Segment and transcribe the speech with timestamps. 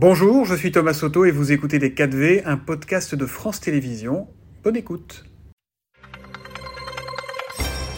[0.00, 4.28] Bonjour, je suis Thomas Soto et vous écoutez Les 4V, un podcast de France Télévisions.
[4.62, 5.24] Bonne écoute.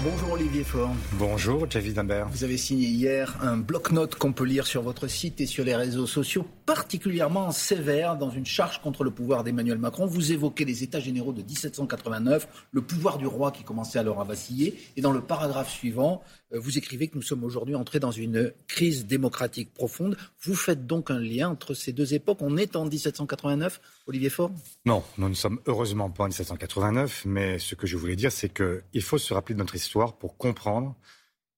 [0.03, 0.95] Bonjour Olivier Faure.
[1.19, 2.29] Bonjour David Imbert.
[2.31, 5.77] Vous avez signé hier un bloc-notes qu'on peut lire sur votre site et sur les
[5.77, 10.07] réseaux sociaux, particulièrement sévère dans une charge contre le pouvoir d'Emmanuel Macron.
[10.07, 14.25] Vous évoquez les États généraux de 1789, le pouvoir du roi qui commençait alors à
[14.25, 18.13] vaciller, et dans le paragraphe suivant, euh, vous écrivez que nous sommes aujourd'hui entrés dans
[18.13, 20.17] une crise démocratique profonde.
[20.43, 22.39] Vous faites donc un lien entre ces deux époques.
[22.41, 24.53] On est en 1789, Olivier Faure?
[24.85, 28.55] Non, nous ne sommes heureusement pas en 1789, mais ce que je voulais dire, c'est
[28.55, 30.95] qu'il faut se rappeler de notre histoire pour comprendre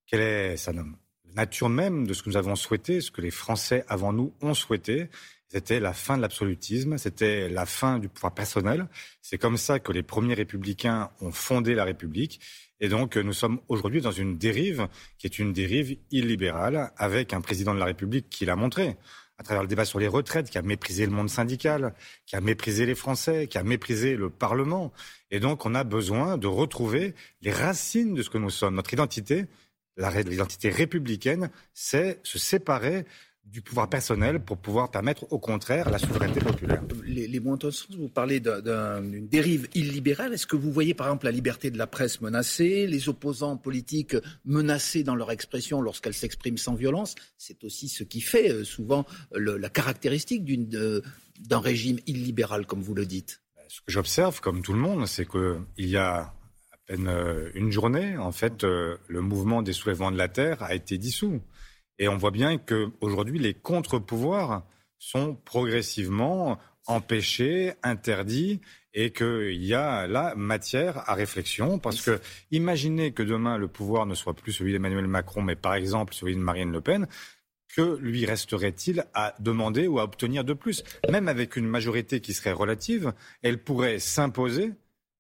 [0.07, 0.73] quelle est sa
[1.35, 4.55] nature même de ce que nous avons souhaité, ce que les Français avant nous ont
[4.55, 5.09] souhaité.
[5.49, 8.89] C'était la fin de l'absolutisme, c'était la fin du pouvoir personnel.
[9.21, 12.41] C'est comme ça que les premiers républicains ont fondé la République.
[12.81, 17.41] Et donc, nous sommes aujourd'hui dans une dérive qui est une dérive illibérale, avec un
[17.41, 18.97] président de la République qui l'a montré
[19.39, 21.95] à travers le débat sur les retraites, qui a méprisé le monde syndical,
[22.27, 24.93] qui a méprisé les Français, qui a méprisé le Parlement.
[25.31, 28.77] Et donc, on a besoin de retrouver les racines de ce que nous sommes.
[28.77, 29.47] Notre identité,
[29.97, 33.05] l'identité républicaine, c'est se séparer
[33.45, 36.83] du pouvoir personnel pour pouvoir permettre au contraire la souveraineté populaire.
[37.05, 37.59] Les, les mots
[37.99, 40.33] vous parlez d'une dérive illibérale.
[40.33, 44.17] Est-ce que vous voyez par exemple la liberté de la presse menacée, les opposants politiques
[44.45, 47.15] menacés dans leur expression lorsqu'elles s'expriment sans violence?
[47.37, 53.07] C'est aussi ce qui fait euh, souvent la caractéristique d'un régime illibéral, comme vous le
[53.07, 53.43] dites.
[53.69, 56.33] Ce que j'observe, comme tout le monde, c'est qu'il y a
[56.99, 60.99] euh, une journée, en fait, euh, le mouvement des soulèvements de la Terre a été
[60.99, 61.41] dissous.
[61.99, 64.65] Et on voit bien qu'aujourd'hui, les contre-pouvoirs
[64.99, 68.61] sont progressivement empêchés, interdits,
[68.95, 71.79] et qu'il y a là matière à réflexion.
[71.79, 75.75] Parce que imaginez que demain, le pouvoir ne soit plus celui d'Emmanuel Macron, mais par
[75.75, 77.07] exemple celui de Marine Le Pen.
[77.75, 80.85] Que lui resterait-il à demander ou à obtenir de plus?
[81.11, 84.73] Même avec une majorité qui serait relative, elle pourrait s'imposer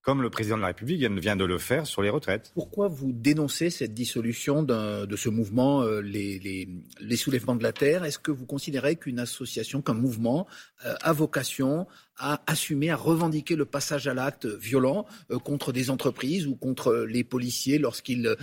[0.03, 2.51] comme le président de la République vient de le faire sur les retraites.
[2.55, 8.05] Pourquoi vous dénoncez cette dissolution de ce mouvement, euh, les, soulèvements de la Terre?
[8.05, 10.46] Est-ce que vous considérez qu'une association, qu'un mouvement
[10.85, 11.86] euh, a vocation
[12.18, 17.07] à assumer, à revendiquer le passage à l'acte violent euh, contre des entreprises ou contre
[17.08, 18.36] les policiers lorsqu'ils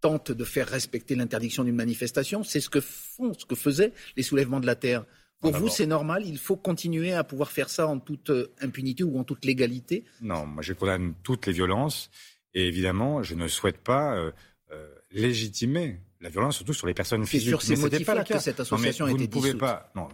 [0.00, 2.44] tentent de faire respecter l'interdiction d'une manifestation?
[2.44, 5.04] C'est ce que font, ce que faisaient les soulèvements de la Terre.
[5.44, 9.04] Pour vous, c'est normal Il faut continuer à pouvoir faire ça en toute euh, impunité
[9.04, 10.04] ou en toute légalité?
[10.22, 12.10] Non, moi je condamne toutes les violences.
[12.54, 14.30] Et évidemment, je ne souhaite pas euh,
[14.72, 17.46] euh, légitimer la violence, surtout sur les personnes physiques.
[17.46, 19.90] C'est sur ces motifs-là que cette association non, vous ne pouvez pas.
[19.94, 20.08] Non,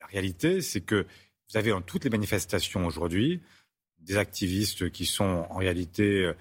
[0.00, 1.06] la réalité, c'est que
[1.48, 3.40] vous avez dans toutes les manifestations aujourd'hui
[4.00, 6.32] des activistes qui sont en réalité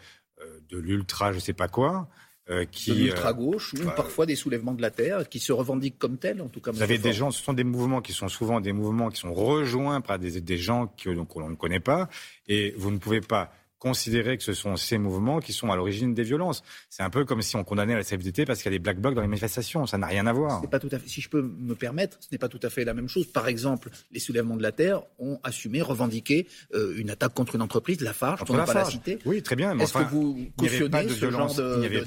[0.69, 2.09] de l'ultra, je ne sais pas quoi,
[2.49, 6.17] euh, qui l'ultra-gauche ou bah, parfois des soulèvements de la terre qui se revendiquent comme
[6.17, 6.71] tels, en tout cas.
[6.71, 9.33] Vous avez des gens, ce sont des mouvements qui sont souvent des mouvements qui sont
[9.33, 12.09] rejoints par des, des gens que l'on ne connaît pas,
[12.47, 13.53] et vous ne pouvez pas
[13.83, 16.63] considérer que ce sont ces mouvements qui sont à l'origine des violences.
[16.89, 18.97] C'est un peu comme si on condamnait la CFDT parce qu'il y a des black
[18.97, 19.85] blocs dans les manifestations.
[19.85, 20.61] Ça n'a rien à voir.
[20.69, 22.85] Pas tout à fait, si je peux me permettre, ce n'est pas tout à fait
[22.85, 23.25] la même chose.
[23.27, 27.61] Par exemple, les soulèvements de la Terre ont assumé, revendiqué euh, une attaque contre une
[27.61, 29.19] entreprise, Lafarge, pour ne pas la citer.
[29.25, 29.77] Oui, très bien.
[29.77, 31.53] Est-ce que vous cautionnez ce genre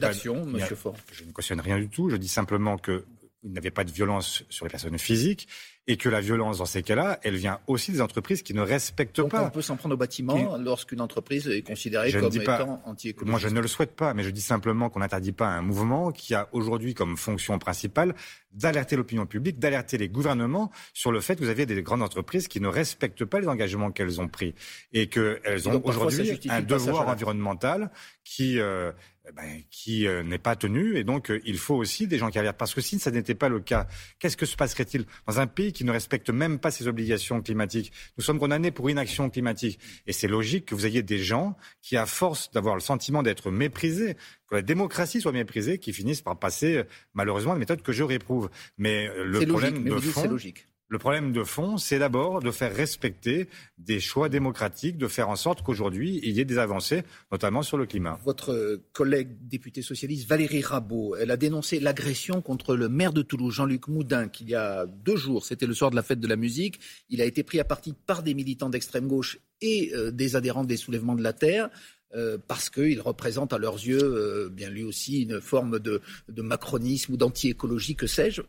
[0.01, 0.97] d'action, Monsieur Faure?
[1.13, 2.09] Je ne cautionne rien du tout.
[2.09, 3.05] Je dis simplement que
[3.47, 5.49] il n'y avait pas de violence sur les personnes physiques
[5.89, 9.19] et que la violence dans ces cas-là, elle vient aussi des entreprises qui ne respectent
[9.19, 9.45] Donc pas.
[9.45, 13.31] On peut s'en prendre au bâtiment lorsqu'une entreprise est considérée comme étant anti-écologique.
[13.31, 16.11] Moi, je ne le souhaite pas, mais je dis simplement qu'on n'interdit pas un mouvement
[16.11, 18.15] qui a aujourd'hui comme fonction principale
[18.53, 22.49] d'alerter l'opinion publique, d'alerter les gouvernements sur le fait que vous avez des grandes entreprises
[22.49, 24.55] qui ne respectent pas les engagements qu'elles ont pris
[24.93, 27.91] et qu'elles ont aujourd'hui un devoir environnemental
[28.25, 28.91] qui euh,
[29.35, 30.97] ben, qui euh, n'est pas tenu.
[30.97, 32.59] Et donc, euh, il faut aussi des gens qui alertent.
[32.59, 33.87] Parce que si ça n'était pas le cas,
[34.19, 37.93] qu'est-ce que se passerait-il dans un pays qui ne respecte même pas ses obligations climatiques?
[38.17, 39.81] Nous sommes condamnés pour inaction climatique.
[40.07, 43.51] Et c'est logique que vous ayez des gens qui, à force d'avoir le sentiment d'être
[43.51, 44.15] méprisés,
[44.49, 48.49] que la démocratie soit méprisée, qui finissent par passer, malheureusement, des méthodes que je réprouve.
[48.79, 50.29] Mais le problème de fond...
[50.29, 50.67] logique.
[50.88, 55.34] Le problème de fond, c'est d'abord de faire respecter des choix démocratiques, de faire en
[55.34, 57.03] sorte qu'aujourd'hui, il y ait des avancées,
[57.33, 58.21] notamment sur le climat.
[58.24, 63.54] Votre collègue députée socialiste Valérie Rabault, elle a dénoncé l'agression contre le maire de Toulouse,
[63.54, 66.36] Jean-Luc Moudin, qu'il y a deux jours, c'était le soir de la fête de la
[66.36, 66.78] musique.
[67.10, 70.65] Il a été pris à partie par des militants d'extrême gauche et euh, des adhérents
[70.65, 71.68] des soulèvements de la terre.
[72.15, 76.41] Euh, parce qu'il représente à leurs yeux, euh, bien lui aussi, une forme de, de
[76.41, 78.42] macronisme ou d'anti-écologie, que sais-je.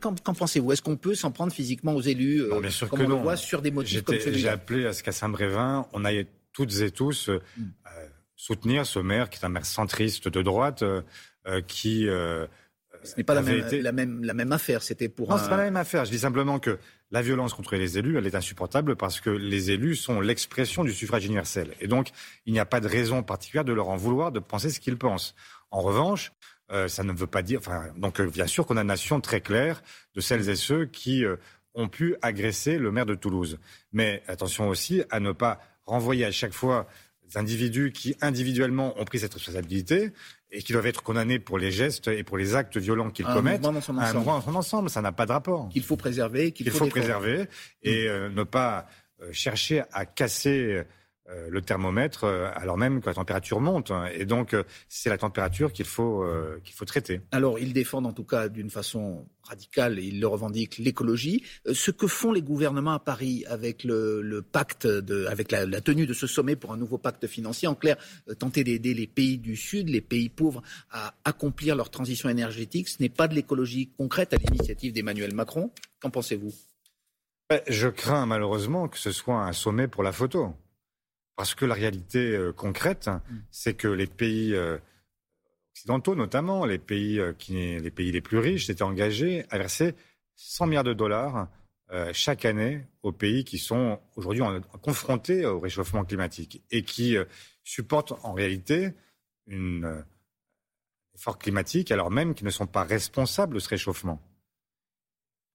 [0.00, 0.72] Qu'en pensez-vous?
[0.72, 3.16] Est-ce qu'on peut s'en prendre physiquement aux élus, euh, bien sûr comme que on non.
[3.16, 4.38] le voit sur des motifs comme celui-là?
[4.38, 7.70] J'ai appelé à ce qu'à Saint-Brévin, on aille toutes et tous euh, mm.
[8.34, 11.02] soutenir ce maire qui est un maire centriste de droite, euh,
[11.66, 15.28] qui Ce n'est pas la, même, la, même, la même affaire, c'était pour...
[15.28, 15.38] Non, un...
[15.38, 16.06] c'est pas la même affaire.
[16.06, 16.78] Je dis simplement que
[17.10, 20.92] la violence contre les élus, elle est insupportable parce que les élus sont l'expression du
[20.92, 21.74] suffrage universel.
[21.80, 22.08] Et donc,
[22.46, 24.98] il n'y a pas de raison particulière de leur en vouloir de penser ce qu'ils
[24.98, 25.34] pensent.
[25.70, 26.32] En revanche,
[26.70, 27.60] euh, ça ne veut pas dire...
[27.60, 29.82] Enfin, donc, euh, bien sûr qu'on a une nation très claire
[30.14, 31.36] de celles et ceux qui euh,
[31.74, 33.58] ont pu agresser le maire de Toulouse.
[33.92, 36.86] Mais attention aussi à ne pas renvoyer à chaque fois
[37.26, 40.12] des individus qui individuellement ont pris cette responsabilité
[40.50, 43.60] et qui doivent être condamnés pour les gestes et pour les actes violents qu'ils commettent.
[43.60, 44.20] Dans son ensemble.
[44.20, 45.68] Un dans son ensemble, ça n'a pas de rapport.
[45.68, 47.46] Qu'il faut préserver, qu'il faut, faut préserver
[47.82, 48.86] et euh, ne pas
[49.32, 50.84] chercher à casser
[51.50, 53.92] le thermomètre euh, alors même que la température monte.
[54.14, 56.24] Et donc, euh, c'est la température qu'il faut,
[56.64, 57.20] qu'il faut traiter.
[57.32, 61.42] Alors, ils défendent en tout cas d'une façon radicale, ils le revendiquent, l'écologie.
[61.72, 66.06] Ce que font les gouvernements à Paris avec le, pacte, de, avec la, la, tenue
[66.06, 67.96] de ce sommet pour un nouveau pacte financier, en clair,
[68.38, 73.02] tenter d'aider les pays du Sud, les pays pauvres, à accomplir leur transition énergétique, ce
[73.02, 75.70] n'est pas de l'écologie concrète à l'initiative d'Emmanuel Macron.
[76.00, 76.52] Qu'en pensez-vous?
[77.48, 80.54] Ben, Je crains malheureusement que ce soit un sommet pour la photo.
[81.38, 83.38] Parce que la réalité euh, concrète, mm.
[83.52, 84.76] c'est que les pays euh,
[85.72, 89.94] occidentaux, notamment les pays, euh, qui, les pays les plus riches, s'étaient engagés à verser
[90.34, 91.48] 100 milliards de dollars
[92.12, 94.42] chaque année aux pays qui sont aujourd'hui
[94.82, 97.16] confrontés au réchauffement climatique et qui
[97.64, 98.92] supportent en réalité
[99.50, 100.04] un
[101.14, 104.20] effort climatique alors même qu'ils ne sont pas responsables de ce réchauffement.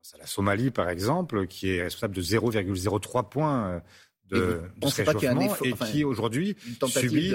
[0.01, 3.83] C'est la Somalie, par exemple, qui est responsable de 0,03 points
[4.29, 6.55] de, de ce réchauffement et qui aujourd'hui
[6.87, 7.33] subit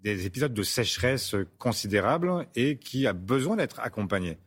[0.00, 4.38] des, épisodes de sécheresse considérables et qui a besoin d'être accompagné.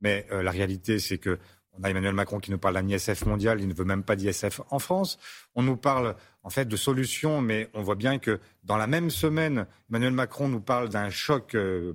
[0.00, 1.38] Mais euh, la réalité, c'est que
[1.78, 4.16] on a Emmanuel Macron qui nous parle d'un ISF mondial, il ne veut même pas
[4.16, 5.18] d'ISF en France.
[5.54, 9.10] On nous parle en fait de solutions, mais on voit bien que dans la même
[9.10, 11.92] semaine, Emmanuel Macron nous parle d'un choc euh,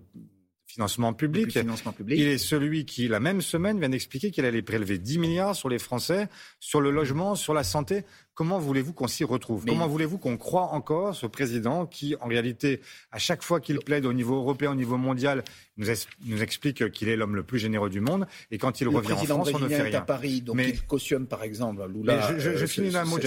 [0.72, 1.52] financement public.
[1.52, 2.20] financement public.
[2.20, 5.70] Il est celui qui, la même semaine, vient d'expliquer qu'il allait prélever 10 milliards sur
[5.70, 6.30] les Français,
[6.60, 8.04] sur le logement, sur la santé.
[8.34, 9.66] Comment voulez-vous qu'on s'y retrouve?
[9.66, 12.82] Comment voulez-vous qu'on croit encore ce président qui, en réalité,
[13.12, 15.44] à chaque fois qu'il plaide au niveau européen, au niveau mondial,
[15.78, 15.88] nous,
[16.26, 19.18] nous explique qu'il est l'homme le plus généreux du monde, et quand il revient en
[19.18, 20.00] France, on ne fait rien.
[20.00, 22.30] à Paris, donc il cautionne par exemple Lula.
[22.32, 23.18] Mais je, je, euh, finis un mot,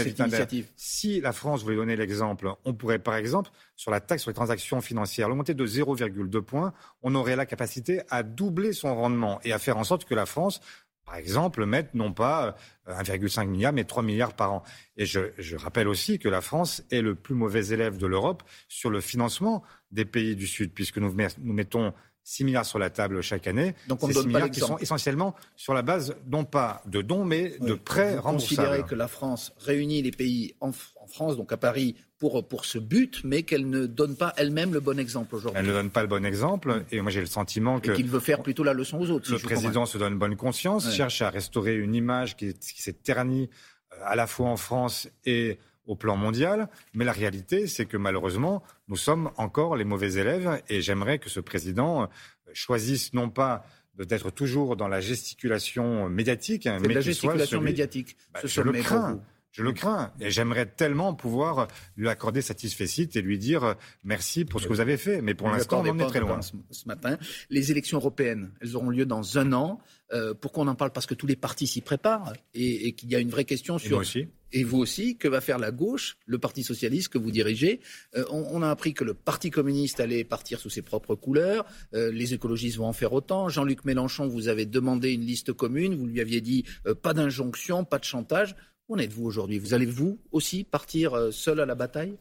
[0.77, 4.35] Si la France voulait donner l'exemple, on pourrait par exemple, sur la taxe sur les
[4.35, 6.73] transactions financières, l'augmenter de 0,2 points,
[7.03, 10.27] on aurait la capacité à doubler son rendement et à faire en sorte que la
[10.27, 10.61] France
[11.05, 12.57] par exemple, mettre non pas
[12.87, 14.63] 1,5 euh, milliard, mais 3 milliards par an.
[14.97, 18.43] Et je, je, rappelle aussi que la France est le plus mauvais élève de l'Europe
[18.69, 21.93] sur le financement des pays du Sud, puisque nous, nous mettons
[22.25, 23.75] 6 milliards sur la table chaque année.
[23.87, 27.25] Donc on ne donne pas qui sont essentiellement sur la base non pas de dons,
[27.25, 28.57] mais de prêts remboursables.
[28.57, 32.65] Considérer que la France réunit les pays en, en France, donc à Paris, pour, pour
[32.65, 35.61] ce but, mais qu'elle ne donne pas elle-même le bon exemple aujourd'hui.
[35.61, 37.93] Elle ne donne pas le bon exemple, et moi j'ai le sentiment que...
[37.93, 39.31] qu'il veut faire plutôt la leçon aux autres.
[39.31, 43.51] le président se donne bonne conscience, cherche à restaurer une image qui, qui s'est ternie
[43.93, 47.97] euh, à la fois en France et au plan mondial, mais la réalité, c'est que
[47.97, 52.07] malheureusement, nous sommes encore les mauvais élèves, et j'aimerais que ce président euh,
[52.53, 53.67] choisisse non pas
[53.97, 58.17] d'être toujours dans la gesticulation médiatique, mais de la gesticulation médiatique.
[58.33, 59.21] Bah, je le crains.
[59.55, 60.13] Je le crains.
[60.19, 64.73] Et j'aimerais tellement pouvoir lui accorder satisfecit et lui dire euh, merci pour ce que
[64.73, 65.23] vous avez fait.
[65.23, 66.41] Mais pour l'instant, on en est très loin.
[66.43, 67.19] Ce matin,
[67.51, 69.79] les élections européennes, elles auront lieu dans un an.
[70.13, 70.91] Euh, pourquoi on en parle?
[70.91, 73.79] Parce que tous les partis s'y préparent et, et qu'il y a une vraie question
[73.79, 73.99] sur.
[73.99, 74.29] Et aussi.
[74.57, 77.81] Et vous aussi, que va faire la gauche, le Parti socialiste que vous dirigez?
[78.17, 81.65] Euh, on, on, a appris que le Parti communiste allait partir sous ses propres couleurs.
[81.93, 83.49] Euh, les écologistes vont en faire autant.
[83.49, 85.97] Jean-Luc Mélenchon, vous avez demandé une liste commune.
[85.97, 88.55] Vous lui aviez dit euh, pas d'injonction, pas de chantage.
[88.89, 89.59] Où en êtes-vous aujourd'hui?
[89.59, 92.17] Vous allez vous aussi partir euh, seul à la bataille?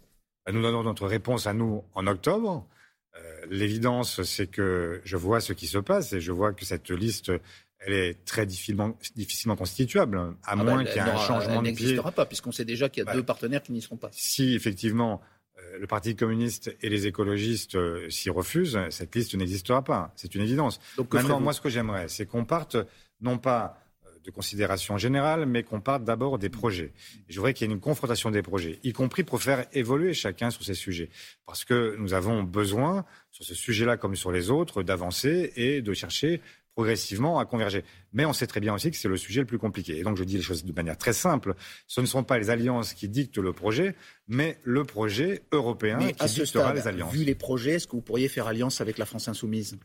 [0.52, 2.68] Nous donnons notre réponse à nous en octobre.
[3.16, 6.90] Euh, l'évidence, c'est que je vois ce qui se passe et je vois que cette
[6.90, 7.32] liste,
[7.80, 11.38] elle est très difficilement, difficilement constituable, à ah bah, moins qu'il y ait un changement
[11.38, 11.56] de pied.
[11.58, 13.98] Elle n'existera pas, puisqu'on sait déjà qu'il y a bah, deux partenaires qui n'y seront
[13.98, 14.10] pas.
[14.12, 15.22] Si effectivement
[15.58, 17.78] euh, le Parti communiste et les écologistes
[18.10, 20.14] s'y refusent, cette liste n'existera pas.
[20.16, 20.80] C'est une évidence.
[20.98, 22.78] Donc, Maintenant, moi, ce que j'aimerais, c'est qu'on parte
[23.22, 23.83] non pas
[24.24, 26.94] de considération générale, mais qu'on parte d'abord des projets.
[27.28, 30.50] je voudrais qu'il y ait une confrontation des projets, y compris pour faire évoluer chacun
[30.50, 31.10] sur ces sujets.
[31.46, 35.94] Parce que nous avons besoin, sur ce sujet-là comme sur les autres, d'avancer et de
[35.94, 36.42] chercher
[36.76, 37.84] progressivement à converger.
[38.14, 39.98] Mais on sait très bien aussi que c'est le sujet le plus compliqué.
[40.00, 41.54] Et donc je dis les choses de manière très simple.
[41.88, 43.96] Ce ne sont pas les alliances qui dictent le projet,
[44.28, 47.14] mais le projet européen qui dictera les alliances.
[47.14, 49.78] Vu les projets, est-ce que vous pourriez faire alliance avec la France insoumise?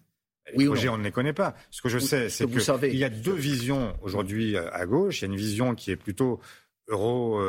[0.57, 1.55] Oui, projets, on ne les connaît pas.
[1.71, 5.21] Ce que je sais, c'est qu'il y a deux visions aujourd'hui euh, à gauche.
[5.21, 6.41] Il y a une vision qui est plutôt
[6.89, 7.41] euro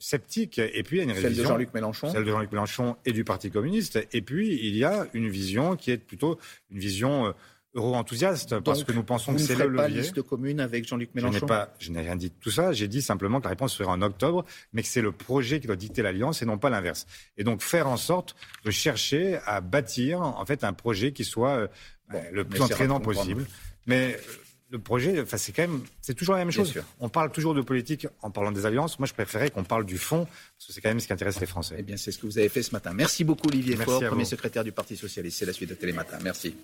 [0.00, 2.96] sceptique, et puis il y a une celle de Jean-Luc Mélenchon, celle de Jean-Luc Mélenchon
[3.04, 6.38] et du Parti communiste, et puis il y a une vision qui est plutôt
[6.70, 7.32] une vision euh,
[7.74, 9.76] euro-enthousiaste parce que nous pensons que c'est le levier.
[9.76, 11.46] pas liste commune avec Jean-Luc Mélenchon.
[11.78, 12.72] Je n'ai rien dit de tout ça.
[12.72, 15.68] J'ai dit simplement que la réponse serait en octobre, mais que c'est le projet qui
[15.68, 17.06] doit dicter l'alliance et non pas l'inverse.
[17.36, 21.70] Et donc faire en sorte de chercher à bâtir en fait un projet qui soit
[22.10, 23.46] ben, le plus entraînant possible.
[23.86, 24.32] Mais euh,
[24.70, 26.74] le projet, enfin, c'est quand même, c'est toujours la même chose.
[27.00, 28.98] On parle toujours de politique en parlant des alliances.
[28.98, 31.40] Moi, je préférais qu'on parle du fond, parce que c'est quand même ce qui intéresse
[31.40, 31.76] les Français.
[31.78, 32.92] Eh bien, c'est ce que vous avez fait ce matin.
[32.94, 35.38] Merci beaucoup, Olivier Faure, premier secrétaire du Parti Socialiste.
[35.38, 36.18] C'est la suite de Télématin.
[36.22, 36.54] Merci.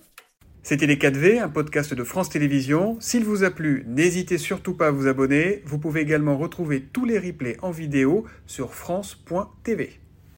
[0.62, 2.96] C'était Les 4V, un podcast de France Télévisions.
[3.00, 5.62] S'il vous a plu, n'hésitez surtout pas à vous abonner.
[5.64, 10.00] Vous pouvez également retrouver tous les replays en vidéo sur France.tv.